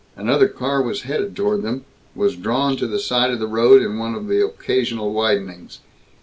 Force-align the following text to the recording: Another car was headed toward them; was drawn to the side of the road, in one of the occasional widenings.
Another 0.15 0.47
car 0.47 0.81
was 0.81 1.03
headed 1.03 1.35
toward 1.35 1.61
them; 1.61 1.85
was 2.15 2.35
drawn 2.35 2.75
to 2.77 2.87
the 2.87 2.97
side 2.97 3.29
of 3.29 3.37
the 3.39 3.45
road, 3.45 3.83
in 3.83 3.99
one 3.99 4.15
of 4.15 4.25
the 4.27 4.43
occasional 4.43 5.13
widenings. 5.13 5.77